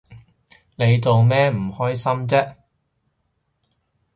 [0.77, 2.55] 你做咩唔開心啫